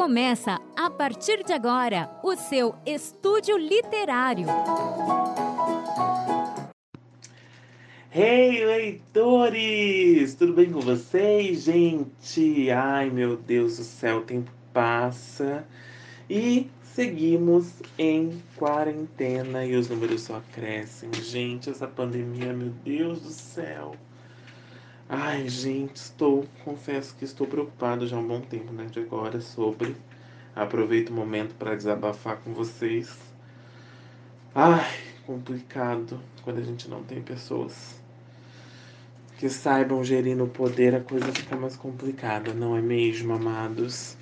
[0.00, 4.46] Começa a partir de agora o seu estúdio literário.
[8.10, 10.34] Hey, leitores!
[10.36, 12.70] Tudo bem com vocês, gente?
[12.70, 15.66] Ai, meu Deus do céu, o tempo passa
[16.30, 21.12] e seguimos em quarentena e os números só crescem.
[21.12, 23.94] Gente, essa pandemia, meu Deus do céu.
[25.12, 29.40] Ai, gente, estou, confesso que estou preocupado já há um bom tempo, né, de agora
[29.40, 29.96] sobre.
[30.54, 33.18] Aproveito o momento para desabafar com vocês.
[34.54, 34.88] Ai,
[35.26, 38.00] complicado quando a gente não tem pessoas
[39.36, 44.16] que saibam gerir no poder, a coisa fica mais complicada, não é mesmo, amados?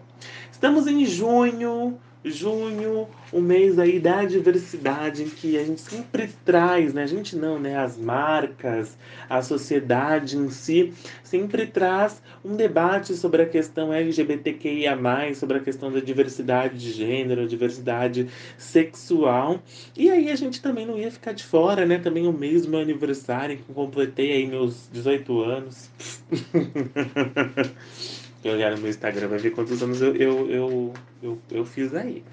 [0.52, 6.94] Estamos em junho junho, o mês aí da diversidade em que a gente sempre traz,
[6.94, 7.04] né?
[7.04, 7.78] A gente não, né?
[7.78, 8.98] As marcas,
[9.30, 14.98] a sociedade em si sempre traz um debate sobre a questão LGBTQIA+,
[15.36, 19.62] sobre a questão da diversidade de gênero, diversidade sexual.
[19.96, 22.00] E aí a gente também não ia ficar de fora, né?
[22.00, 25.90] Também o mês do meu aniversário, que completei aí meus 18 anos.
[28.46, 30.94] Quem olhar no meu Instagram vai ver quantos anos eu, eu, eu,
[31.24, 32.24] eu, eu fiz aí.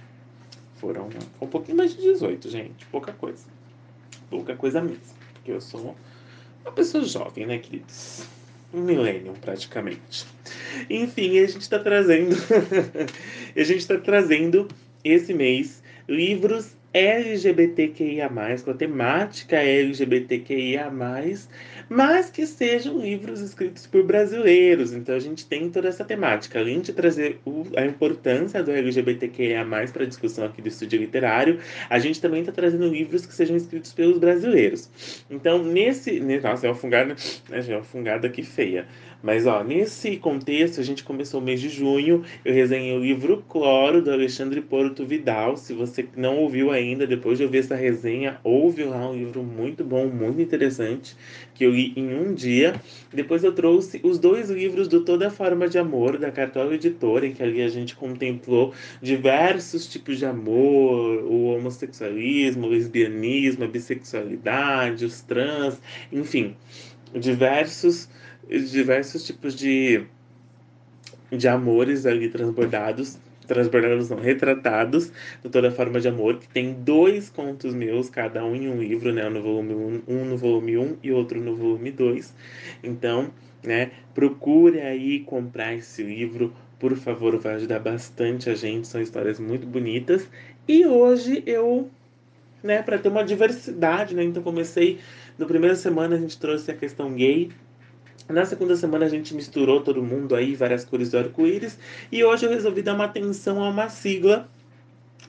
[0.76, 1.08] Foram
[1.40, 2.84] um pouquinho mais de 18, gente.
[2.88, 3.46] Pouca coisa.
[4.28, 5.00] Pouca coisa mesmo.
[5.32, 5.96] Porque eu sou
[6.60, 8.26] uma pessoa jovem, né, queridos?
[8.74, 10.26] Um millennium, praticamente.
[10.90, 12.36] Enfim, a gente está trazendo.
[13.56, 14.68] a gente está trazendo
[15.02, 18.30] esse mês livros LGBTQIA,
[18.64, 21.48] com a temática LGBTQIA, mas
[22.30, 24.92] que sejam livros escritos por brasileiros.
[24.92, 26.58] Então a gente tem toda essa temática.
[26.58, 31.58] Além de trazer o, a importância do LGBTQIA para a discussão aqui do estúdio literário,
[31.88, 34.90] a gente também está trazendo livros que sejam escritos pelos brasileiros.
[35.30, 36.20] Então, nesse.
[36.20, 37.16] Nossa, é uma fungada,
[37.50, 38.86] é uma fungada aqui feia.
[39.22, 42.24] Mas, ó, nesse contexto, a gente começou o mês de junho.
[42.44, 45.56] Eu resenhei o livro Cloro, do Alexandre Porto Vidal.
[45.56, 49.84] Se você não ouviu ainda, depois de ouvir essa resenha, ouve lá um livro muito
[49.84, 51.16] bom, muito interessante,
[51.54, 52.74] que eu li em um dia.
[53.14, 57.32] Depois eu trouxe os dois livros do Toda Forma de Amor, da Cartola Editora, em
[57.32, 65.04] que ali a gente contemplou diversos tipos de amor, o homossexualismo, o lesbianismo, a bissexualidade,
[65.04, 66.56] os trans, enfim,
[67.14, 68.08] diversos
[68.60, 70.04] diversos tipos de,
[71.30, 77.28] de amores ali transbordados transbordados não, retratados de toda forma de amor, que tem dois
[77.28, 80.78] contos meus, cada um em um livro, né, no volume 1, um, um no volume
[80.78, 82.34] 1 um, e outro no volume 2.
[82.82, 83.30] Então,
[83.62, 89.38] né, procure aí comprar esse livro, por favor, vai ajudar bastante a gente, são histórias
[89.38, 90.28] muito bonitas.
[90.66, 91.90] E hoje eu,
[92.62, 94.98] né, para ter uma diversidade, né, então comecei,
[95.38, 97.50] no primeira semana a gente trouxe a questão gay,
[98.28, 101.78] na segunda semana a gente misturou todo mundo aí, várias cores do arco-íris,
[102.10, 104.48] e hoje eu resolvi dar uma atenção a uma sigla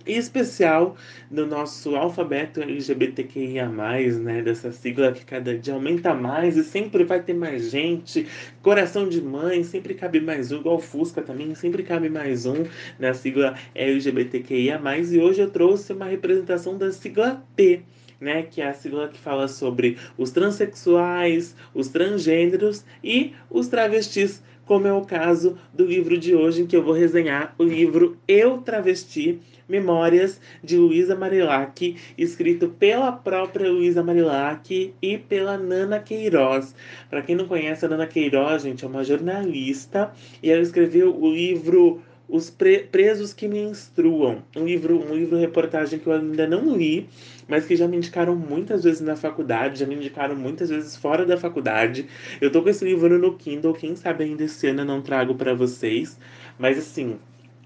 [0.05, 0.97] especial
[1.31, 7.21] do nosso alfabeto LGBTQIA+, né, dessa sigla que cada dia aumenta mais e sempre vai
[7.21, 8.27] ter mais gente,
[8.61, 12.65] coração de mãe, sempre cabe mais um, igual Fusca também, sempre cabe mais um
[12.99, 17.81] na sigla LGBTQIA+, e hoje eu trouxe uma representação da sigla T,
[18.23, 24.41] né, que é a sigla que fala sobre os transexuais, os transgêneros e os travestis,
[24.65, 28.17] como é o caso do livro de hoje, em que eu vou resenhar o livro
[28.25, 36.75] Eu Travesti, Memórias de Luísa Marilac, escrito pela própria Luísa Marilac e pela Nana Queiroz.
[37.09, 40.11] Para quem não conhece, a Nana Queiroz, gente, é uma jornalista
[40.41, 45.37] e ela escreveu o livro os Pre Presos que Me Instruam, um livro, um livro
[45.37, 47.07] reportagem que eu ainda não li,
[47.47, 51.25] mas que já me indicaram muitas vezes na faculdade, já me indicaram muitas vezes fora
[51.25, 52.07] da faculdade.
[52.39, 55.35] Eu tô com esse livro no Kindle, quem sabe ainda esse ano eu não trago
[55.35, 56.17] para vocês,
[56.57, 57.17] mas assim,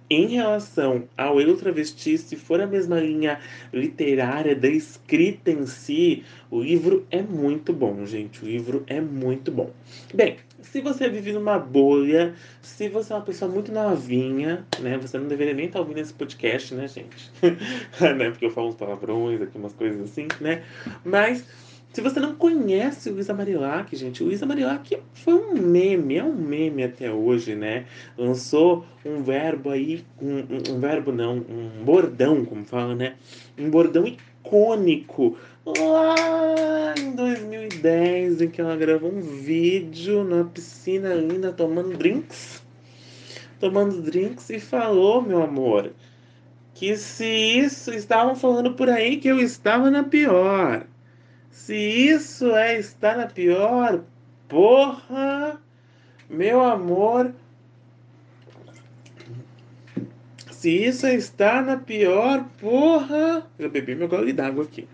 [0.09, 3.39] em relação ao eu travesti, se for a mesma linha
[3.73, 8.41] literária da escrita em si, o livro é muito bom, gente.
[8.43, 9.69] O livro é muito bom.
[10.13, 10.37] Bem,
[10.71, 14.97] se você vive numa bolha, se você é uma pessoa muito novinha, né?
[14.97, 17.31] Você não deveria nem estar tá ouvindo esse podcast, né, gente?
[17.41, 18.29] né?
[18.29, 20.63] Porque eu falo uns palavrões aqui, umas coisas assim, né?
[21.05, 21.45] Mas
[21.93, 26.23] se você não conhece o Luísa Marilac, gente, o Luísa Marilac foi um meme, é
[26.23, 27.85] um meme até hoje, né?
[28.17, 33.15] Lançou um verbo aí, um, um, um verbo não, um bordão, como fala, né?
[33.57, 35.37] Um bordão icônico
[35.75, 42.63] lá em 2010, em que ela gravou um vídeo na piscina linda tomando drinks.
[43.59, 45.91] Tomando drinks e falou, meu amor,
[46.73, 50.85] que se isso estavam falando por aí que eu estava na pior.
[51.49, 54.03] Se isso é estar na pior,
[54.47, 55.59] porra,
[56.29, 57.33] meu amor.
[60.51, 63.45] Se isso é estar na pior, porra.
[63.57, 64.87] Eu bebi meu gole d'água aqui.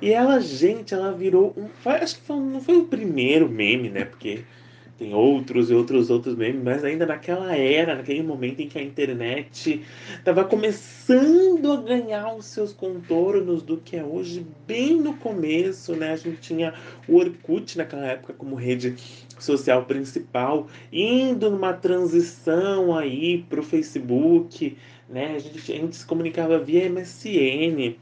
[0.00, 1.68] E ela, gente, ela virou um.
[1.88, 4.04] Acho que foi, não foi o primeiro meme, né?
[4.04, 4.44] Porque
[5.00, 8.82] tem outros e outros outros memes, mas ainda naquela era, naquele momento em que a
[8.82, 9.82] internet
[10.18, 16.12] estava começando a ganhar os seus contornos do que é hoje, bem no começo, né?
[16.12, 16.74] A gente tinha
[17.08, 18.94] o Orkut naquela época como rede
[19.38, 24.76] social principal, indo numa transição aí para o Facebook,
[25.08, 25.34] né?
[25.36, 27.96] A gente, a gente se comunicava via MSN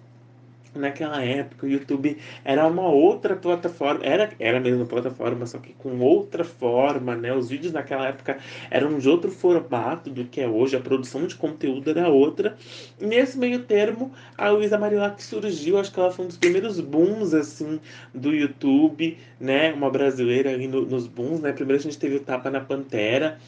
[0.78, 5.72] naquela época o YouTube era uma outra plataforma, era, era a mesma plataforma, só que
[5.74, 7.32] com outra forma, né?
[7.34, 8.38] Os vídeos naquela época
[8.70, 12.56] eram de outro formato do que é hoje, a produção de conteúdo era outra.
[13.00, 16.80] E nesse meio termo, a Luísa Marilac surgiu, acho que ela foi um dos primeiros
[16.80, 17.80] booms, assim,
[18.14, 19.72] do YouTube, né?
[19.72, 21.52] Uma brasileira ali no, nos booms, né?
[21.52, 23.38] Primeiro a gente teve o Tapa na Pantera,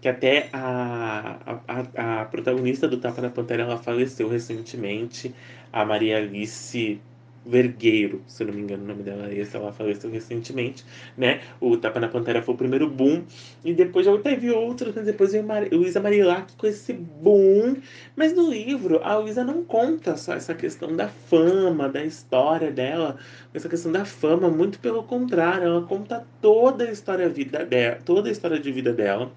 [0.00, 5.34] que até a, a, a protagonista do Tapa na Pantera ela faleceu recentemente,
[5.72, 7.00] a Maria Alice
[7.44, 10.84] Vergueiro, se não me engano o nome dela é esse, ela faleceu recentemente,
[11.16, 11.40] né?
[11.60, 13.24] O Tapa na Pantera foi o primeiro boom,
[13.64, 17.76] e depois já teve outros, mas depois veio Mar Luísa Marilac com esse boom.
[18.14, 23.16] Mas no livro, a Luísa não conta só essa questão da fama, da história dela,
[23.54, 28.28] essa questão da fama, muito pelo contrário, ela conta toda a história, vida dela, toda
[28.28, 29.32] a história de vida dela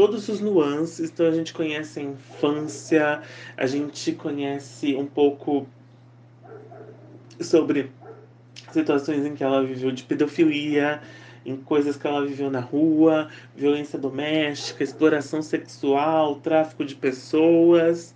[0.00, 1.10] todos os nuances.
[1.10, 3.20] Então a gente conhece a infância,
[3.54, 5.66] a gente conhece um pouco
[7.38, 7.90] sobre
[8.72, 11.02] situações em que ela viveu de pedofilia,
[11.44, 18.14] em coisas que ela viveu na rua, violência doméstica, exploração sexual, tráfico de pessoas,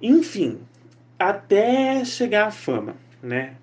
[0.00, 0.60] enfim,
[1.18, 3.56] até chegar à fama, né?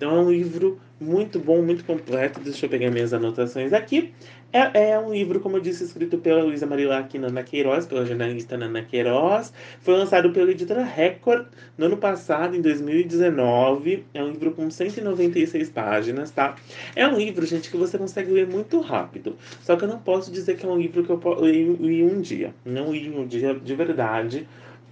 [0.00, 2.40] Então é um livro muito bom, muito completo.
[2.40, 4.14] Deixa eu pegar minhas anotações aqui.
[4.50, 8.56] É, é um livro, como eu disse, escrito pela Luísa Marilac Nana Queiroz, pela jornalista
[8.56, 9.52] Nana Queiroz.
[9.82, 14.06] Foi lançado pela editora Record no ano passado, em 2019.
[14.14, 16.56] É um livro com 196 páginas, tá?
[16.96, 19.36] É um livro, gente, que você consegue ler muito rápido.
[19.60, 22.54] Só que eu não posso dizer que é um livro que eu li um dia.
[22.64, 24.48] Não li um dia de verdade,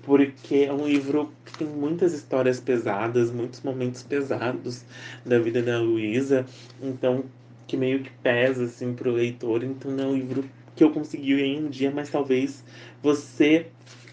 [0.08, 4.82] porque é um livro que tem muitas histórias pesadas, muitos momentos pesados
[5.24, 6.46] da vida da Luísa.
[6.82, 7.26] Então,
[7.66, 10.44] que meio que pesa assim pro leitor, então não é um livro
[10.74, 12.64] que eu consegui em um dia, mas talvez
[13.02, 13.66] você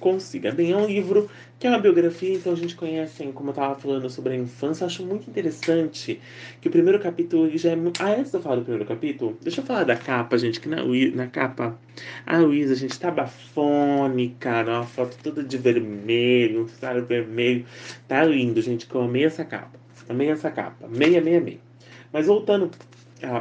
[0.05, 0.51] consiga.
[0.51, 3.53] Bem, é um livro que é uma biografia, então a gente conhece, assim, como eu
[3.53, 6.21] estava falando sobre a infância, eu acho muito interessante
[6.61, 7.77] que o primeiro capítulo já é.
[7.99, 10.69] Ah, antes de eu falar do primeiro capítulo, deixa eu falar da capa, gente, que
[10.69, 10.83] na,
[11.15, 11.75] na capa
[12.23, 17.65] a Luísa, gente tá bafônica, né, uma foto toda de vermelho, um cenário vermelho,
[18.07, 21.59] tá lindo, gente, que eu amei essa capa, amei essa capa, meia, meia, meia.
[22.13, 22.69] Mas voltando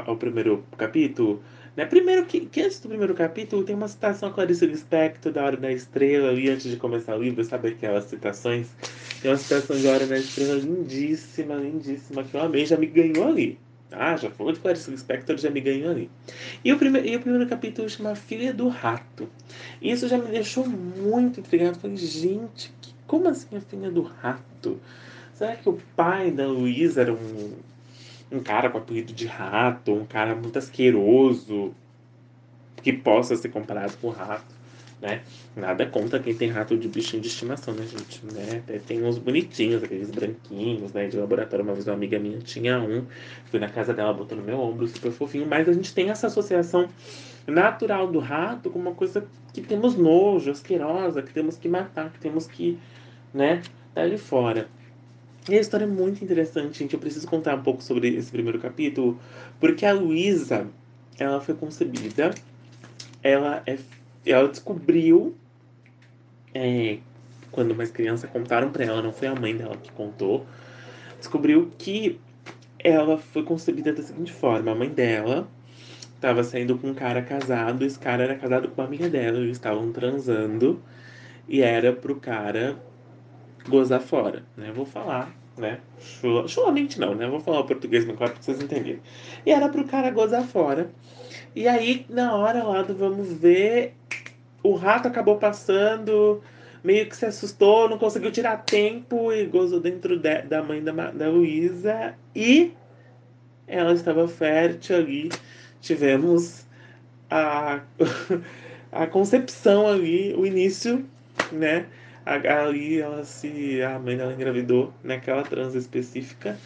[0.07, 1.43] ao primeiro capítulo,
[1.77, 1.85] né?
[1.85, 5.57] Primeiro que, que, antes do primeiro capítulo tem uma citação a Clarice Lispector da Hora
[5.57, 8.69] da Estrela, ali antes de começar o livro, sabe aquelas citações?
[9.21, 13.27] Tem uma citação de Hora da Estrela lindíssima, lindíssima, que eu amei, já me ganhou
[13.27, 13.59] ali.
[13.91, 16.11] Ah, já falou de Clarice Lispector, já me ganhou ali.
[16.65, 19.29] E o, primeiro, e o primeiro capítulo chama Filha do Rato.
[19.81, 21.79] E isso já me deixou muito intrigado.
[21.79, 22.73] Falei, gente,
[23.07, 24.81] como assim a filha do rato?
[25.35, 27.53] Será que o pai da Luísa era um
[28.35, 31.73] um cara com apelido de rato, um cara muito asqueroso,
[32.83, 34.55] que possa ser comparado com rato,
[35.01, 35.23] né?
[35.57, 38.21] Nada contra quem tem rato de bichinho de estimação, né, gente?
[38.27, 38.63] Né?
[38.87, 41.65] Tem uns bonitinhos, aqueles branquinhos, né, de laboratório.
[41.65, 43.05] Uma vez uma amiga minha tinha um,
[43.47, 45.47] fui na casa dela, botou no meu ombro, super fofinho.
[45.47, 46.89] Mas a gente tem essa associação
[47.47, 52.19] natural do rato com uma coisa que temos nojo, asquerosa, que temos que matar, que
[52.19, 52.79] temos que,
[53.33, 53.63] né,
[53.95, 54.69] tá ali fora.
[55.49, 56.95] E a história é muito interessante, gente.
[56.95, 59.19] Eu preciso contar um pouco sobre esse primeiro capítulo,
[59.61, 60.67] porque a Luísa,
[61.19, 62.35] ela foi concebida,
[63.23, 63.79] ela, é,
[64.25, 65.35] ela descobriu,
[66.55, 66.99] é,
[67.51, 70.47] quando mais criança contaram para ela, não foi a mãe dela que contou,
[71.19, 72.19] descobriu que
[72.79, 75.47] ela foi concebida da seguinte forma: a mãe dela
[76.23, 79.59] tava saindo com um cara casado, esse cara era casado com uma amiga dela, eles
[79.59, 80.83] estavam transando
[81.47, 82.79] e era pro cara
[83.69, 84.73] gozar fora, né?
[84.75, 85.81] Vou falar, né?
[86.47, 87.27] Chulamente não, né?
[87.27, 89.01] Vou falar o português no quarto pra vocês entenderem.
[89.45, 90.91] E era pro cara gozar fora.
[91.55, 93.95] E aí, na hora lá do vamos ver,
[94.63, 96.43] o rato acabou passando,
[96.83, 100.93] meio que se assustou, não conseguiu tirar tempo e gozou dentro de, da mãe da,
[100.93, 102.15] da Luísa.
[102.35, 102.73] E
[103.67, 105.29] ela estava fértil ali.
[105.81, 106.65] Tivemos
[107.31, 107.81] a,
[108.93, 111.05] a concepção ali, o início,
[111.53, 111.87] né?
[112.27, 113.83] Ali ela se.
[113.83, 116.59] A mãe dela engravidou naquela transa específica.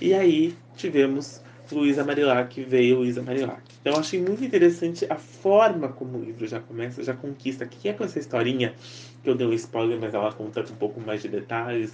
[0.00, 1.40] E aí tivemos
[1.70, 3.62] Luísa Marilac veio Luísa Marilac.
[3.80, 7.66] Então eu achei muito interessante a forma como o livro já começa, já conquista.
[7.66, 8.74] Que é com essa historinha
[9.22, 11.92] que eu dei um spoiler, mas ela conta com um pouco mais de detalhes,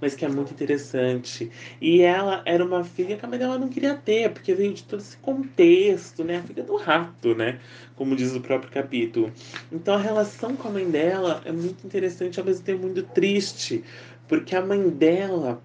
[0.00, 1.50] mas que é muito interessante.
[1.80, 4.82] E ela era uma filha que a mãe dela não queria ter, porque veio de
[4.84, 6.38] todo esse contexto, né?
[6.38, 7.58] A filha do rato, né?
[7.96, 9.30] Como diz o próprio capítulo.
[9.70, 13.84] Então a relação com a mãe dela é muito interessante, ao mesmo tempo muito triste,
[14.26, 15.60] porque a mãe dela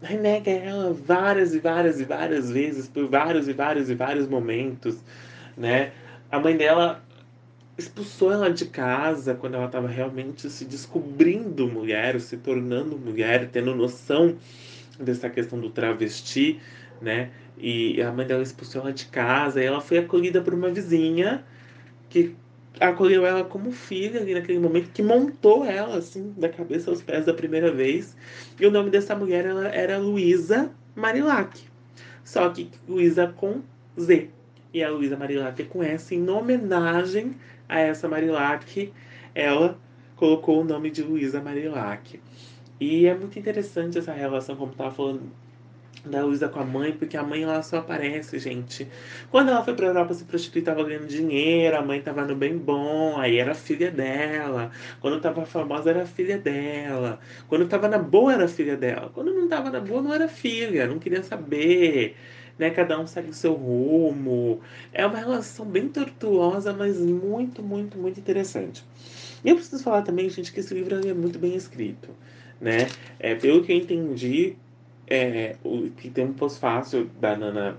[0.00, 4.96] renega ela várias e várias e várias vezes, por vários e vários e vários momentos,
[5.56, 5.92] né?
[6.30, 7.02] A mãe dela
[7.76, 13.74] expulsou ela de casa quando ela estava realmente se descobrindo mulher, se tornando mulher, tendo
[13.74, 14.36] noção
[14.98, 16.60] dessa questão do travesti,
[17.00, 17.30] né?
[17.58, 21.44] E a mãe dela expulsou ela de casa e ela foi acolhida por uma vizinha
[22.08, 22.34] que
[22.80, 27.24] acolheu ela como filha ali naquele momento, que montou ela, assim, da cabeça aos pés
[27.24, 28.16] da primeira vez.
[28.58, 31.60] E o nome dessa mulher ela era Luísa Marilac.
[32.24, 33.62] Só que Luísa com
[33.98, 34.28] Z.
[34.72, 37.36] E a Luísa Marilac é com S, em homenagem
[37.68, 38.92] a essa Marilac,
[39.34, 39.78] ela
[40.16, 42.20] colocou o nome de Luísa Marilac.
[42.80, 45.22] E é muito interessante essa relação, como estava falando
[46.04, 48.86] da Luísa com a mãe, porque a mãe lá só aparece, gente.
[49.30, 52.56] Quando ela foi pra Europa se prostituir, tava ganhando dinheiro, a mãe tava no bem
[52.58, 54.70] bom, aí era filha dela.
[55.00, 57.18] Quando tava famosa, era filha dela.
[57.48, 59.10] Quando tava na boa, era filha dela.
[59.14, 62.16] Quando não tava na boa, não era filha, não queria saber.
[62.58, 62.70] Né?
[62.70, 64.60] Cada um segue o seu rumo.
[64.92, 68.84] É uma relação bem tortuosa, mas muito, muito, muito interessante.
[69.44, 72.08] E eu preciso falar também, gente, que esse livro é muito bem escrito.
[72.60, 72.88] Né?
[73.18, 74.56] É, pelo que eu entendi,
[75.06, 77.76] é, o, que tem um pós-fácil da Nana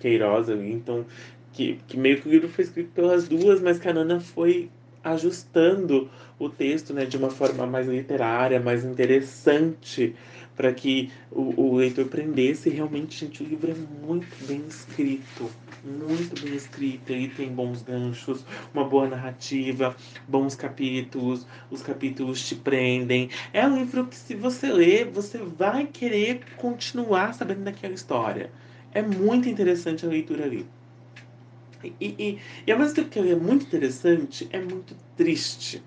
[0.00, 1.06] Queiroz ali, então,
[1.52, 4.68] que, que meio que o livro foi escrito pelas duas, mas que a Nana foi
[5.02, 10.14] ajustando o texto né, de uma forma mais literária, mais interessante,
[10.56, 12.70] para que o, o leitor prendesse.
[12.70, 13.74] Realmente, gente, o livro é
[14.06, 15.50] muito bem escrito
[15.86, 18.44] muito bem escrita, ele tem bons ganchos,
[18.74, 19.96] uma boa narrativa,
[20.26, 23.30] bons capítulos, os capítulos te prendem.
[23.52, 28.50] É um livro que, se você ler, você vai querer continuar sabendo daquela história.
[28.92, 30.66] É muito interessante a leitura ali.
[31.84, 35.82] E, e, e ao mesmo tempo que ele é muito interessante, é muito triste.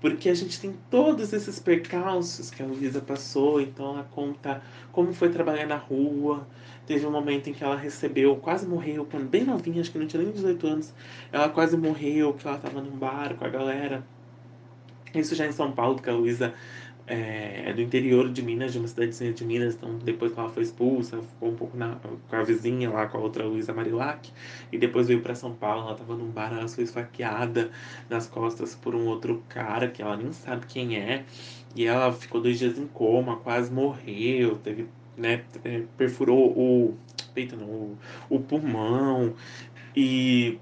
[0.00, 4.62] Porque a gente tem todos esses percalços que a Luísa passou, então ela conta
[4.92, 6.46] como foi trabalhar na rua,
[6.88, 10.06] Teve um momento em que ela recebeu, quase morreu, quando bem novinha, acho que não
[10.06, 10.94] tinha nem 18 anos,
[11.30, 14.02] ela quase morreu, que ela estava num bar com a galera.
[15.14, 16.54] Isso já em São Paulo, porque a Luísa
[17.08, 20.50] é, é, do interior de Minas, de uma cidadezinha de Minas, então depois que ela
[20.50, 24.30] foi expulsa, ficou um pouco na, com a vizinha lá, com a outra Luísa Marilac,
[24.70, 27.70] e depois veio para São Paulo, ela estava num bar, ela foi esfaqueada
[28.10, 31.24] nas costas por um outro cara que ela nem sabe quem é,
[31.74, 34.86] e ela ficou dois dias em coma, quase morreu, teve
[35.16, 36.96] né, é, perfurou o
[37.34, 37.98] peito não, o,
[38.30, 39.34] o pulmão
[39.96, 40.58] e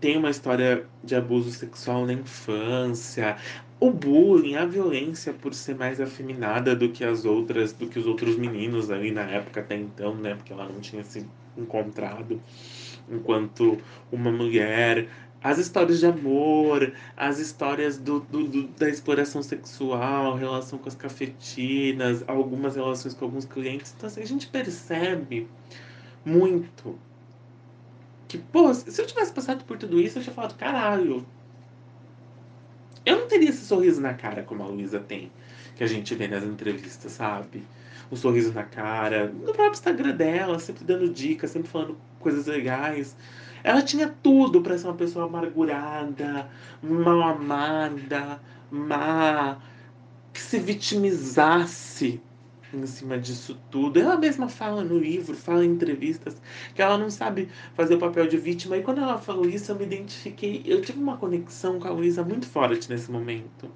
[0.00, 3.36] tem uma história de abuso sexual na infância,
[3.82, 8.06] o bullying, a violência por ser mais afeminada do que as outras, do que os
[8.06, 11.26] outros meninos ali na época até então, né, porque ela não tinha se
[11.58, 12.40] encontrado
[13.10, 13.78] enquanto
[14.12, 15.08] uma mulher
[15.42, 20.94] as histórias de amor, as histórias do, do, do, da exploração sexual, relação com as
[20.94, 23.92] cafetinas, algumas relações com alguns clientes.
[23.96, 25.48] Então, assim, a gente percebe
[26.24, 26.96] muito
[28.28, 31.26] que, pô, se eu tivesse passado por tudo isso, eu tinha falado, caralho,
[33.04, 35.30] eu não teria esse sorriso na cara como a Luísa tem,
[35.76, 37.62] que a gente vê nas entrevistas, sabe?
[38.10, 43.16] Um sorriso na cara, no próprio Instagram dela, sempre dando dicas, sempre falando coisas legais.
[43.64, 46.48] Ela tinha tudo para ser uma pessoa amargurada,
[46.82, 48.40] mal amada,
[48.70, 49.58] má,
[50.32, 52.20] que se vitimizasse
[52.76, 53.98] em cima disso tudo.
[53.98, 56.40] Ela mesma fala no livro, fala em entrevistas,
[56.74, 58.76] que ela não sabe fazer o papel de vítima.
[58.76, 60.62] E quando ela falou isso, eu me identifiquei.
[60.64, 63.70] Eu tive uma conexão com a Luísa muito forte nesse momento.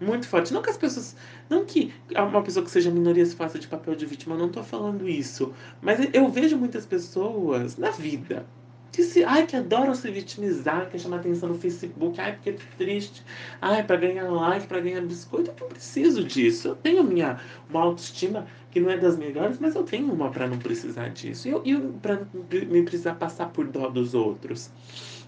[0.00, 0.52] Muito forte.
[0.52, 1.16] Não que as pessoas.
[1.48, 4.48] Não que uma pessoa que seja minoria se faça de papel de vítima, eu não
[4.48, 5.52] tô falando isso.
[5.82, 8.46] Mas eu vejo muitas pessoas na vida
[8.92, 12.62] que se, ai, que adoram se vitimizar, quer chamar atenção no Facebook, ai, porque tô
[12.76, 13.24] triste,
[13.60, 16.68] ai, para ganhar like, para ganhar biscoito, eu não preciso disso.
[16.68, 20.48] Eu tenho minha uma autoestima que não é das melhores, mas eu tenho uma para
[20.48, 21.46] não precisar disso.
[21.46, 22.20] E eu, eu para
[22.50, 24.70] me precisar passar por dó dos outros.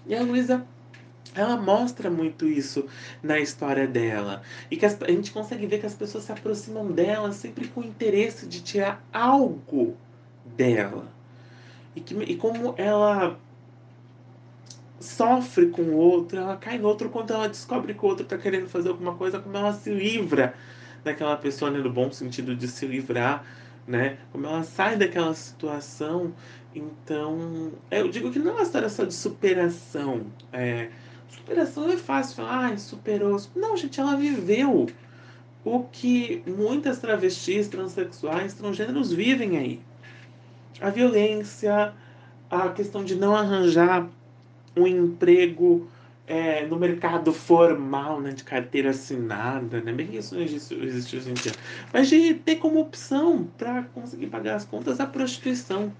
[0.05, 0.65] E a Luísa
[1.35, 2.85] ela mostra muito isso
[3.21, 4.41] na história dela.
[4.69, 7.81] E que as, a gente consegue ver que as pessoas se aproximam dela sempre com
[7.81, 9.95] o interesse de tirar algo
[10.45, 11.07] dela.
[11.95, 13.39] E, que, e como ela
[15.03, 18.37] sofre com o outro, ela cai no outro quando ela descobre que o outro está
[18.37, 20.53] querendo fazer alguma coisa, como ela se livra
[21.03, 23.43] daquela pessoa, né, no bom sentido de se livrar,
[23.85, 24.17] né?
[24.31, 26.33] Como ela sai daquela situação.
[26.73, 30.25] Então, eu digo que não é uma história só de superação.
[30.51, 30.89] É,
[31.29, 33.39] superação é fácil ah, superou.
[33.55, 34.87] Não, gente, ela viveu
[35.65, 39.79] o que muitas travestis, transexuais, transgêneros vivem aí.
[40.81, 41.93] A violência,
[42.49, 44.07] a questão de não arranjar
[44.75, 45.87] um emprego
[46.25, 51.17] é, no mercado formal, né, de carteira assinada, né, bem que isso não existe, existe
[51.17, 51.51] hoje em dia,
[51.91, 55.91] mas de ter como opção para conseguir pagar as contas a prostituição,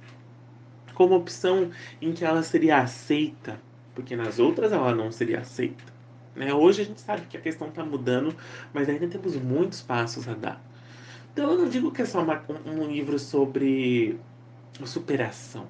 [0.94, 3.60] como opção em que ela seria aceita,
[3.94, 5.94] porque nas outras ela não seria aceita.
[6.36, 6.53] Né?
[6.53, 8.36] Hoje a gente sabe que a questão está mudando,
[8.74, 10.63] mas ainda temos muitos passos a dar.
[11.32, 14.18] Então eu não digo que é só uma, um livro sobre
[14.86, 15.68] superação.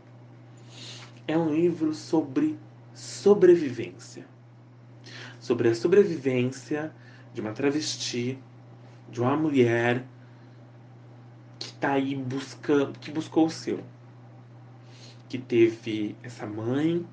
[1.27, 2.57] É um livro sobre
[2.93, 4.25] sobrevivência.
[5.39, 6.93] Sobre a sobrevivência
[7.33, 8.37] de uma travesti,
[9.09, 10.05] de uma mulher
[11.59, 13.83] que está aí buscando, que buscou o seu.
[15.27, 17.05] Que teve essa mãe,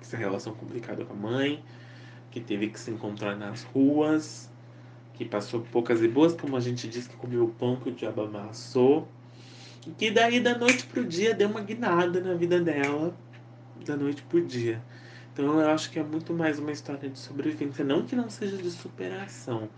[0.00, 1.64] essa relação complicada com a mãe,
[2.30, 4.50] que teve que se encontrar nas ruas,
[5.14, 7.92] que passou poucas e boas, como a gente diz que comeu o pão que o
[7.92, 9.08] diabo amassou,
[9.86, 13.16] e que daí da noite pro dia deu uma guinada na vida dela
[13.84, 14.82] da noite pro dia.
[15.32, 18.56] Então eu acho que é muito mais uma história de sobrevivência, não que não seja
[18.56, 19.68] de superação,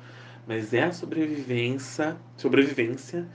[0.46, 3.26] mas é a sobrevivência, sobrevivência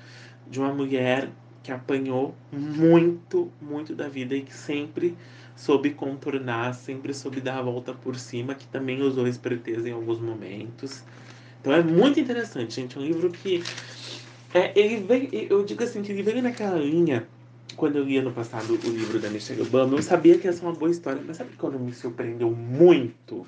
[0.48, 1.30] de uma mulher
[1.64, 5.18] que apanhou muito, muito da vida e que sempre
[5.56, 10.20] soube contornar, sempre soube dar a volta por cima, que também usou esperteza em alguns
[10.20, 11.04] momentos.
[11.60, 12.98] Então é muito interessante, gente.
[12.98, 13.64] É um livro que.
[14.54, 17.28] É, ele veio, eu digo assim, que ele veio naquela linha
[17.76, 20.64] quando eu li ano passado o livro da Michelle Obama, eu sabia que ia ser
[20.64, 23.46] uma boa história, mas sabe quando me surpreendeu muito?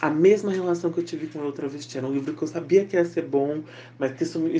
[0.00, 1.88] A mesma relação que eu tive com outra vez.
[1.94, 3.62] Era um livro que eu sabia que ia ser bom,
[3.98, 4.56] mas que isso me,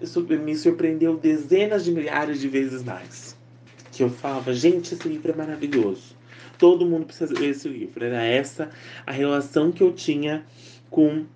[0.00, 3.36] isso me surpreendeu dezenas de milhares de vezes mais.
[3.90, 6.16] Que eu falava, gente, esse livro é maravilhoso.
[6.56, 8.04] Todo mundo precisa ler esse livro.
[8.04, 8.70] Era essa
[9.04, 10.44] a relação que eu tinha
[10.90, 11.26] com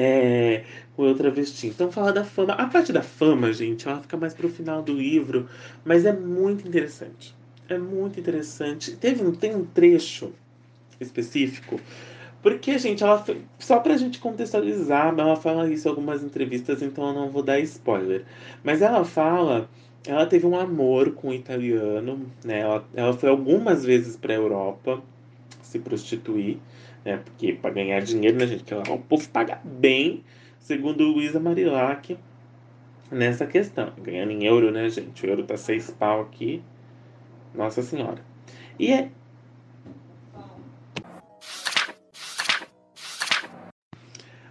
[0.00, 0.62] é,
[0.96, 1.66] o travesti.
[1.66, 2.52] Então, falar da fama.
[2.52, 5.48] A parte da fama, gente, ela fica mais pro final do livro,
[5.84, 7.34] mas é muito interessante.
[7.68, 8.96] É muito interessante.
[8.96, 10.32] Teve um, tem um trecho
[11.00, 11.80] específico,
[12.40, 13.24] porque, gente, ela.
[13.58, 17.58] Só pra gente contextualizar, ela fala isso em algumas entrevistas, então eu não vou dar
[17.58, 18.24] spoiler.
[18.62, 19.68] Mas ela fala.
[20.06, 22.60] Ela teve um amor com um italiano, né?
[22.60, 25.02] Ela, ela foi algumas vezes pra Europa
[25.60, 26.58] se prostituir
[27.04, 27.20] né?
[27.24, 28.72] Porque para ganhar dinheiro, né, gente?
[28.74, 30.24] O povo paga bem,
[30.58, 32.16] segundo Luísa Marilac,
[33.10, 33.92] nessa questão.
[33.98, 35.24] Ganhando em euro, né, gente?
[35.24, 36.62] O euro tá seis pau aqui.
[37.54, 38.22] Nossa Senhora.
[38.78, 39.10] E é.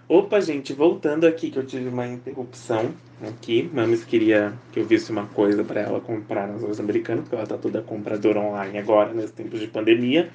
[0.09, 3.69] Opa, gente, voltando aqui, que eu tive uma interrupção aqui.
[3.73, 7.45] Mames queria que eu visse uma coisa para ela comprar nas lojas americanas, porque ela
[7.45, 10.31] tá toda compradora online agora, nesses tempos de pandemia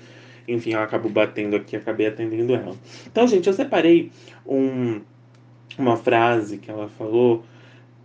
[0.47, 2.77] enfim, ela acabou batendo aqui, acabei atendendo ela.
[3.07, 4.11] Então, gente, eu separei
[4.47, 5.01] um,
[5.79, 7.45] uma frase que ela falou.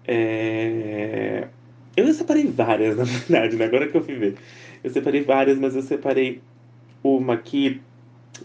[0.05, 1.47] É...
[1.95, 3.65] Eu separei várias, na verdade, né?
[3.65, 4.35] agora que eu fui ver.
[4.83, 6.41] Eu separei várias, mas eu separei
[7.03, 7.81] uma aqui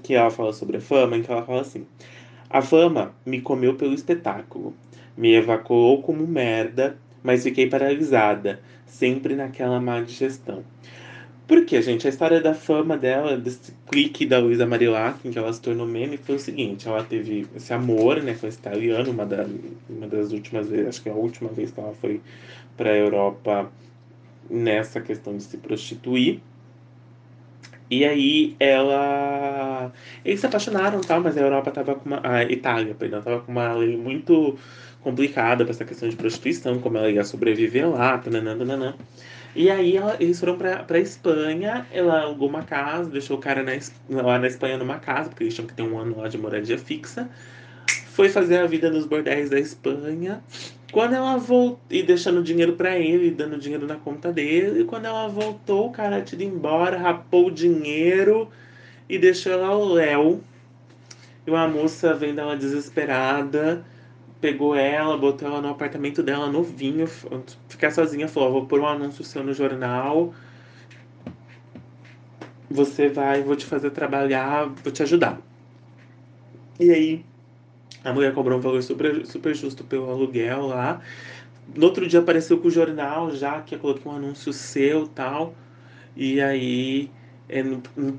[0.03, 1.87] que ela fala sobre a fama, em que ela fala assim:
[2.49, 4.75] A fama me comeu pelo espetáculo,
[5.17, 10.65] me evacuou como merda, mas fiquei paralisada, sempre naquela má digestão.
[11.53, 15.53] Porque, gente, a história da fama dela, desse clique da Luísa Marilac, em que ela
[15.53, 19.27] se tornou meme, foi o seguinte: ela teve esse amor, né, com esse italiano, uma,
[19.27, 19.47] da,
[19.87, 22.23] uma das últimas vezes, acho que é a última vez que ela foi
[22.75, 23.71] para a Europa
[24.49, 26.41] nessa questão de se prostituir.
[27.91, 29.93] E aí ela.
[30.25, 32.23] Eles se apaixonaram tal, mas a Europa tava com uma.
[32.25, 34.59] A Itália, perdão, tava com uma lei muito
[35.03, 38.97] complicada para essa questão de prostituição, como ela ia sobreviver lá, nananana.
[39.55, 43.63] E aí ela, eles foram pra, pra Espanha, ela alugou uma casa, deixou o cara
[43.63, 43.73] na,
[44.23, 46.79] lá na Espanha numa casa, porque eles tinham que ter um ano lá de moradia
[46.79, 47.29] fixa.
[48.07, 50.43] Foi fazer a vida nos bordéis da Espanha.
[50.91, 55.07] Quando ela voltou, e deixando dinheiro para ele, dando dinheiro na conta dele, e quando
[55.07, 58.51] ela voltou, o cara tinha embora, rapou o dinheiro
[59.09, 60.43] e deixou ela ao Léo.
[61.47, 63.85] E uma moça vendo ela desesperada,
[64.43, 67.07] pegou ela, botou ela no apartamento dela novinho,
[67.69, 70.35] ficar sozinha, falou: vou pôr um anúncio seu no jornal.
[72.69, 75.41] Você vai, vou te fazer trabalhar, vou te ajudar.
[76.81, 77.25] E aí
[78.03, 81.01] a mulher cobrou um valor super, super justo pelo aluguel lá.
[81.75, 85.55] No outro dia apareceu com o jornal já, que coloquei um anúncio seu tal.
[86.17, 87.11] E aí,
[87.53, 87.63] é,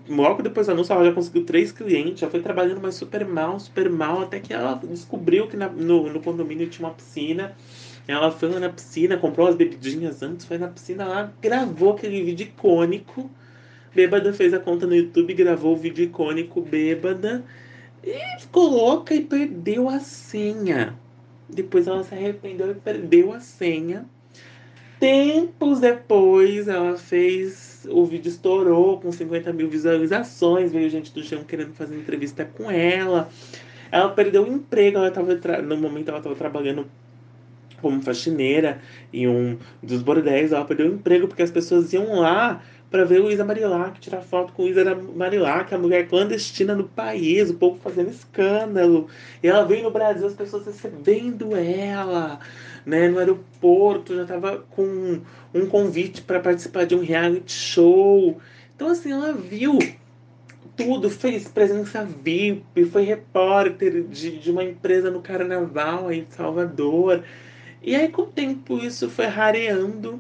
[0.08, 3.60] logo depois do anúncio, ela já conseguiu três clientes, já foi trabalhando, mas super mal,
[3.60, 7.56] super mal, até que ela descobriu que na, no, no condomínio tinha uma piscina.
[8.08, 12.22] Ela foi lá na piscina, comprou as bebidinhas antes, foi na piscina lá, gravou aquele
[12.22, 13.28] vídeo icônico.
[13.96, 17.44] Bêbada fez a conta no YouTube, gravou o vídeo icônico bêbada.
[18.04, 20.96] E ficou louca e perdeu a senha.
[21.50, 24.06] Depois ela se arrependeu e perdeu a senha.
[25.00, 27.73] Tempos depois, ela fez.
[27.90, 30.72] O vídeo estourou com 50 mil visualizações.
[30.72, 33.30] Veio gente do chão querendo fazer entrevista com ela.
[33.92, 34.98] Ela perdeu o emprego.
[34.98, 36.86] Ela tava no momento, ela estava trabalhando
[37.82, 38.80] como faxineira
[39.12, 40.52] em um dos bordéis.
[40.52, 42.62] Ela perdeu o emprego porque as pessoas iam lá
[42.94, 47.56] para ver Luísa Marilac, tirar foto com Luísa Marilac, a mulher clandestina no país, o
[47.56, 49.08] povo fazendo escândalo.
[49.42, 52.40] E ela veio no Brasil, as pessoas recebendo ela,
[52.86, 55.22] né, no aeroporto, já estava com
[55.54, 58.40] um convite para participar de um reality show.
[58.76, 59.78] Então, assim, ela viu
[60.76, 67.24] tudo, fez presença VIP, foi repórter de, de uma empresa no carnaval aí Salvador.
[67.82, 70.20] E aí, com o tempo, isso foi rareando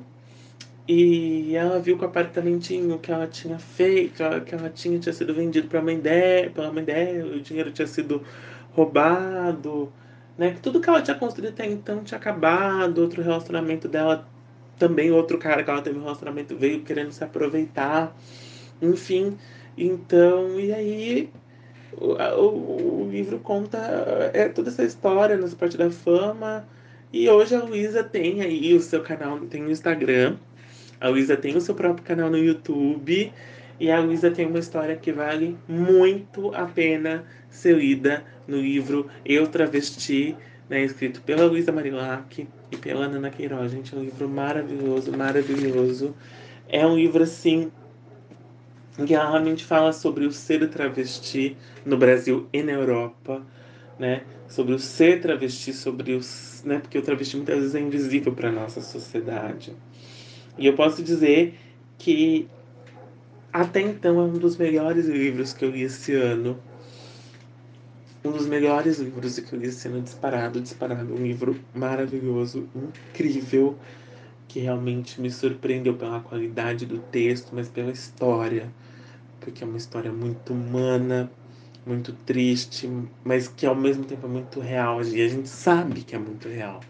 [0.87, 5.33] e ela viu que o apartamentinho que ela tinha feito, que ela tinha, tinha sido
[5.33, 8.21] vendido para mãe dela, pela mãe dela, o dinheiro tinha sido
[8.73, 9.91] roubado,
[10.37, 10.51] né?
[10.51, 14.27] Que tudo que ela tinha construído até então tinha acabado, outro relacionamento dela
[14.77, 18.15] também, outro cara que ela teve um relacionamento veio querendo se aproveitar,
[18.81, 19.37] enfim.
[19.77, 21.29] Então, e aí
[21.93, 23.77] o, o, o livro conta
[24.33, 26.67] é toda essa história nessa parte da fama.
[27.11, 30.37] E hoje a Luísa tem aí o seu canal, tem o Instagram,
[30.99, 33.31] a Luísa tem o seu próprio canal no YouTube
[33.83, 39.09] e a Luísa tem uma história que vale muito a pena ser lida no livro
[39.25, 40.37] Eu Travesti,
[40.69, 43.73] né, escrito pela Luísa Marilac e pela Nana Queiroz.
[43.73, 46.15] Gente, é um livro maravilhoso, maravilhoso.
[46.69, 47.73] É um livro, assim,
[49.05, 53.45] que ela realmente fala sobre o ser travesti no Brasil e na Europa,
[53.99, 54.23] né?
[54.47, 56.79] Sobre o ser travesti, sobre os, né?
[56.79, 59.75] Porque o travesti muitas vezes é invisível para nossa sociedade.
[60.57, 61.59] E eu posso dizer
[61.97, 62.47] que
[63.53, 66.57] até então é um dos melhores livros que eu li esse ano.
[68.25, 71.13] Um dos melhores livros que eu li esse ano, disparado, disparado.
[71.13, 73.77] Um livro maravilhoso, incrível,
[74.47, 78.73] que realmente me surpreendeu pela qualidade do texto, mas pela história.
[79.39, 81.31] Porque é uma história muito humana,
[81.85, 82.89] muito triste,
[83.23, 84.99] mas que ao mesmo tempo é muito real.
[85.03, 86.81] E a gente sabe que é muito real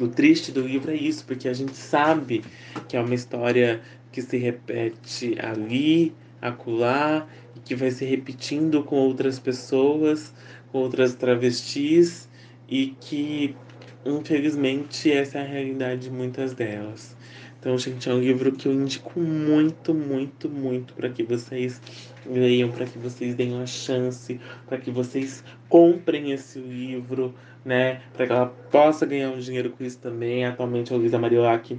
[0.00, 2.44] o triste do livro é isso, porque a gente sabe
[2.88, 3.80] que é uma história
[4.12, 10.32] que se repete ali, acolá, e que vai se repetindo com outras pessoas,
[10.70, 12.28] com outras travestis,
[12.68, 13.56] e que,
[14.04, 17.16] infelizmente, essa é a realidade de muitas delas.
[17.60, 21.82] Então, gente, é um livro que eu indico muito, muito, muito para que vocês
[22.24, 28.00] leiam, para que vocês deem uma chance, para que vocês comprem esse livro, né?
[28.14, 30.44] Para que ela possa ganhar um dinheiro com isso também.
[30.44, 31.76] Atualmente a Luísa Marilac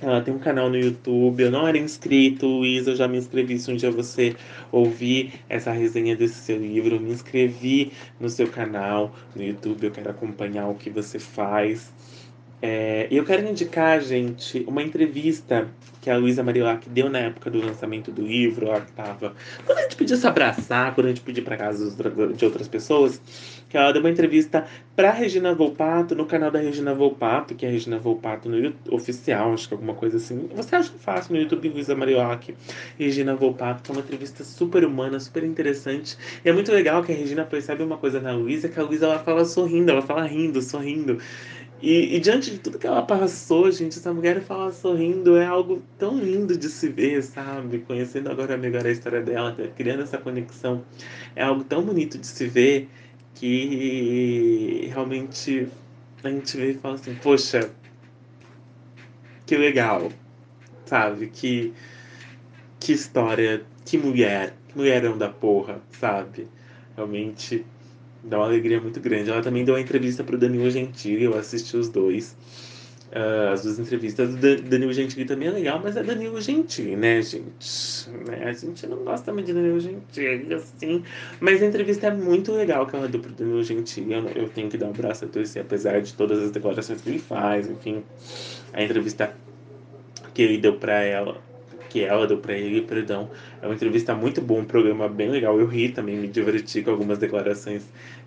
[0.00, 3.58] ela tem um canal no YouTube, eu não era inscrito, Luísa, eu já me inscrevi
[3.58, 4.36] se um dia você
[4.70, 9.90] ouvir essa resenha desse seu livro, eu me inscrevi no seu canal no YouTube, eu
[9.90, 11.90] quero acompanhar o que você faz.
[12.62, 15.68] É, eu quero indicar, gente, uma entrevista
[16.06, 19.34] que a Luísa Marilac deu na época do lançamento do livro, ela tava.
[19.64, 21.90] Quando a gente podia se abraçar, quando a gente ir para casa
[22.32, 23.20] de outras pessoas,
[23.68, 24.64] que ela deu uma entrevista
[24.94, 28.94] pra Regina Volpato no canal da Regina Volpato, que é a Regina Volpato no YouTube,
[28.94, 30.48] oficial, acho que alguma coisa assim.
[30.54, 32.54] Você acha fácil no YouTube Luísa Marilac,
[32.96, 36.16] Regina Volpato, que é uma entrevista super humana, super interessante.
[36.44, 39.06] E é muito legal que a Regina percebe uma coisa na Luísa, que a Luísa
[39.06, 41.18] ela fala sorrindo, ela fala rindo, sorrindo.
[41.80, 45.82] E, e, diante de tudo que ela passou, gente, essa mulher falar sorrindo é algo
[45.98, 47.80] tão lindo de se ver, sabe?
[47.80, 50.82] Conhecendo agora melhor a história dela, criando essa conexão,
[51.34, 52.88] é algo tão bonito de se ver
[53.34, 55.68] que realmente
[56.24, 57.70] a gente vê e fala assim: poxa,
[59.44, 60.10] que legal,
[60.86, 61.28] sabe?
[61.28, 61.74] Que,
[62.80, 66.48] que história, que mulher, que mulherão da porra, sabe?
[66.96, 67.66] Realmente
[68.26, 69.30] dá uma alegria muito grande.
[69.30, 72.36] Ela também deu uma entrevista pro Danilo Gentili, eu assisti os dois.
[73.06, 77.22] Uh, as duas entrevistas do Danilo Gentili também é legal, mas é Danilo Gentili, né,
[77.22, 78.10] gente?
[78.26, 78.44] Né?
[78.44, 81.04] A gente não gosta muito de Danilo Gentili, assim.
[81.40, 84.12] Mas a entrevista é muito legal que ela deu pro Danilo Gentili.
[84.12, 87.08] Eu, eu tenho que dar um abraço a torcer, apesar de todas as declarações que
[87.08, 88.02] ele faz, enfim.
[88.72, 89.32] A entrevista
[90.34, 91.40] que ele deu para ela,
[91.88, 93.30] que ela deu para ele, perdão,
[93.62, 95.58] é uma entrevista muito boa, um programa bem legal.
[95.58, 97.86] Eu ri também, me diverti com algumas declarações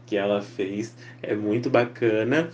[0.09, 0.95] que ela fez.
[1.21, 2.49] É muito bacana.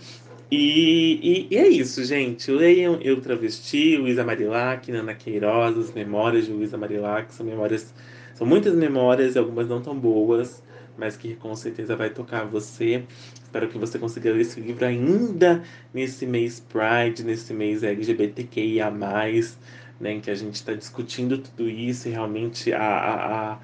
[0.50, 2.50] E, e, e, é isso, gente.
[2.50, 7.32] Leiam Eu Travesti, Luísa Marilac, Nana Queiroz, as memórias de Luísa Marilac.
[7.34, 7.92] São memórias,
[8.34, 10.62] são muitas memórias, algumas não tão boas,
[10.98, 13.02] mas que com certeza vai tocar você.
[13.42, 18.90] Espero que você consiga ler esse livro ainda nesse mês Pride, nesse mês LGBTQIA,
[19.98, 23.58] né, em que a gente está discutindo tudo isso e realmente a, a, a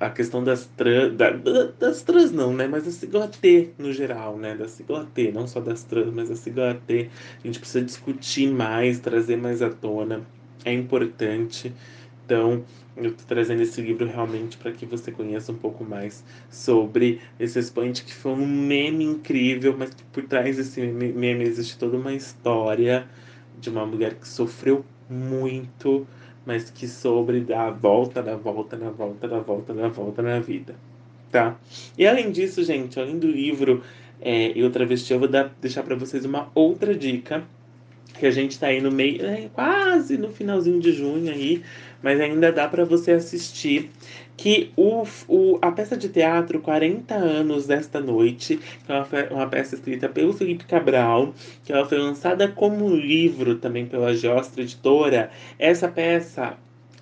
[0.00, 1.30] a questão das trans, da,
[1.78, 5.46] das trans não, né, mas da sigla T no geral, né, da sigla T, não
[5.46, 7.10] só das trans, mas da sigla T,
[7.42, 10.22] a gente precisa discutir mais, trazer mais à tona,
[10.64, 11.72] é importante,
[12.24, 12.64] então
[12.96, 17.58] eu tô trazendo esse livro realmente para que você conheça um pouco mais sobre esse
[17.58, 23.06] expoente que foi um meme incrível, mas por trás desse meme existe toda uma história
[23.60, 26.06] de uma mulher que sofreu muito,
[26.48, 30.40] mas que sobre dar a volta, da volta, da volta, da volta, da volta na
[30.40, 30.74] vida,
[31.30, 31.58] tá?
[31.98, 33.82] E além disso, gente, além do livro
[34.18, 37.44] é, e outra vez eu vou dar, deixar para vocês uma outra dica
[38.18, 41.62] que a gente está aí no meio, é, quase no finalzinho de junho aí,
[42.02, 43.90] mas ainda dá para você assistir
[44.36, 48.56] que o, o, a peça de teatro 40 anos desta noite,
[48.86, 51.34] que é uma, uma peça escrita pelo Felipe Cabral,
[51.64, 56.56] que ela foi lançada como livro também pela Giostra Editora, essa peça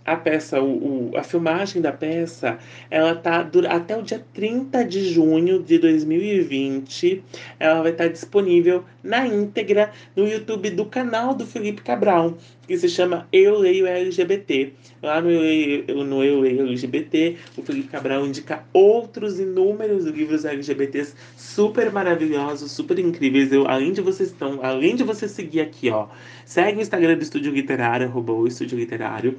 [0.06, 5.12] a peça, o, o, a filmagem da peça, ela tá até o dia 30 de
[5.12, 7.24] junho de 2020.
[7.58, 12.88] Ela vai estar disponível na íntegra no YouTube do canal do Felipe Cabral, que se
[12.88, 14.72] chama Eu Leio LGBT.
[15.02, 21.14] Lá no Eu, no Eu Leio LGBT, o Felipe Cabral indica outros inúmeros livros LGBTs
[21.36, 23.52] super maravilhosos, super incríveis.
[23.52, 26.06] Eu, além de vocês estão, além de você seguir aqui, ó,
[26.44, 29.38] segue o Instagram do Estúdio Literário, arroba o Estúdio Literário.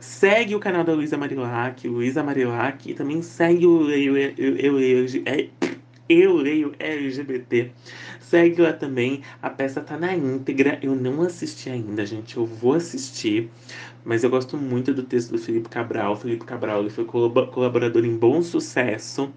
[0.00, 4.80] Segue o canal da Luísa Marilac, Luísa Marilac, e também segue o Eu, eu, eu,
[4.80, 5.06] eu,
[6.08, 7.70] eu Leio LGBT.
[8.20, 9.22] Segue lá também.
[9.42, 10.78] A peça tá na íntegra.
[10.82, 12.36] Eu não assisti ainda, gente.
[12.36, 13.50] Eu vou assistir.
[14.04, 16.16] Mas eu gosto muito do texto do Felipe Cabral.
[16.16, 19.32] Felipe Cabral ele foi colaborador em Bom Sucesso.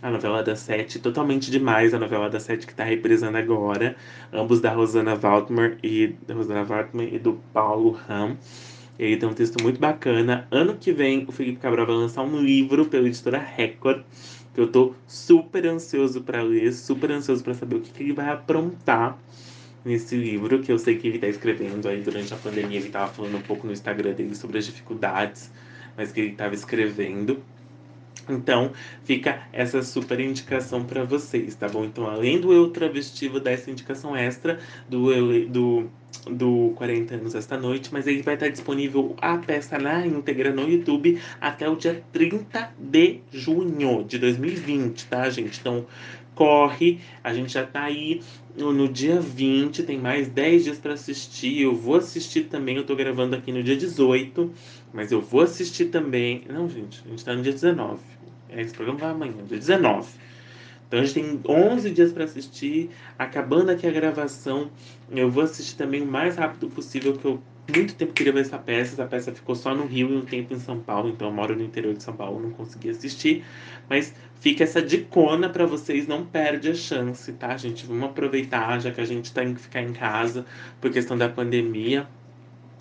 [0.00, 3.96] A novela da Sete, totalmente demais a novela da Sete que está reprisando agora.
[4.32, 8.36] Ambos da Rosana Waldmer e Rosana Waldmer e do Paulo Ram.
[8.98, 10.46] Ele tem um texto muito bacana.
[10.50, 14.02] Ano que vem, o Felipe Cabral vai lançar um livro pela editora Record,
[14.54, 18.12] que eu tô super ansioso para ler, super ansioso para saber o que, que, ele
[18.12, 19.18] vai aprontar
[19.84, 22.78] nesse livro, que eu sei que ele tá escrevendo aí durante a pandemia.
[22.78, 25.50] Ele tava falando um pouco no Instagram dele sobre as dificuldades,
[25.96, 27.42] mas que ele tava escrevendo.
[28.28, 31.84] Então, fica essa super indicação para vocês, tá bom?
[31.84, 35.90] Então, além do Eu Travesti, vou essa indicação extra do, do,
[36.30, 40.68] do 40 anos esta noite, mas ele vai estar disponível a peça na íntegra no
[40.68, 45.60] YouTube até o dia 30 de junho de 2020, tá, gente?
[45.60, 45.86] Então,
[46.34, 48.20] corre, a gente já tá aí
[48.56, 51.62] no, no dia 20, tem mais 10 dias para assistir.
[51.62, 54.52] Eu vou assistir também, eu tô gravando aqui no dia 18,
[54.92, 56.42] mas eu vou assistir também.
[56.48, 58.00] Não, gente, a gente tá no dia 19.
[58.48, 60.08] É, esse programa vai amanhã, dia 19.
[60.94, 62.88] Então a gente tem 11 dias para assistir.
[63.18, 64.70] Acabando aqui a gravação,
[65.10, 67.42] eu vou assistir também o mais rápido possível, que eu
[67.74, 68.92] muito tempo queria ver essa peça.
[68.92, 71.56] Essa peça ficou só no Rio e um tempo em São Paulo, então eu moro
[71.56, 73.44] no interior de São Paulo, não consegui assistir.
[73.90, 77.84] Mas fica essa dicona para vocês, não perde a chance, tá, gente?
[77.86, 80.46] Vamos aproveitar, já que a gente tem que ficar em casa
[80.80, 82.06] por questão da pandemia.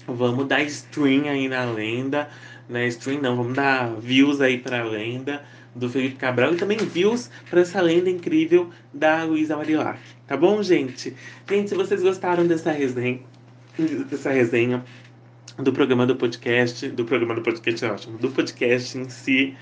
[0.05, 2.29] Vamos dar stream aí na lenda,
[2.69, 2.85] né?
[2.89, 5.41] Stream não, vamos dar views aí pra lenda
[5.75, 9.99] do Felipe Cabral e também views para essa lenda incrível da Luísa Marilac.
[10.27, 11.15] Tá bom, gente?
[11.49, 13.19] Gente, se vocês gostaram dessa resenha,
[14.09, 14.83] dessa resenha
[15.57, 19.55] do programa do podcast, do programa do podcast é ótimo, do podcast em si,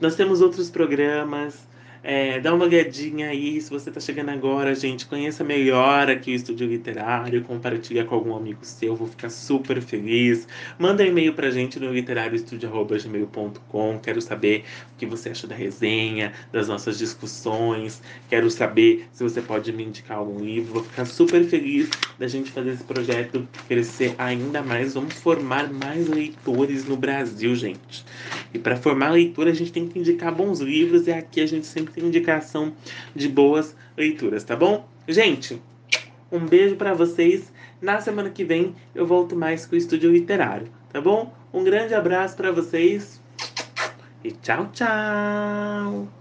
[0.00, 1.68] nós temos outros programas
[2.02, 6.34] é, dá uma olhadinha aí, se você está chegando agora, gente, conheça melhor aqui o
[6.34, 10.48] Estúdio Literário, compartilha com algum amigo seu, vou ficar super feliz.
[10.78, 16.32] Manda um e-mail pra gente no literarioestudio.gmail.com, quero saber o que você acha da resenha,
[16.50, 21.44] das nossas discussões, quero saber se você pode me indicar algum livro, vou ficar super
[21.44, 27.54] feliz da gente fazer esse projeto crescer ainda mais, vamos formar mais leitores no Brasil,
[27.54, 28.06] gente.
[28.54, 31.66] E para formar leitura, a gente tem que indicar bons livros, e aqui a gente
[31.66, 32.72] sempre muita indicação
[33.14, 34.86] de boas leituras, tá bom?
[35.08, 35.60] Gente,
[36.30, 37.52] um beijo para vocês.
[37.82, 41.34] Na semana que vem eu volto mais com o Estúdio Literário, tá bom?
[41.52, 43.20] Um grande abraço para vocês
[44.22, 46.19] e tchau, tchau!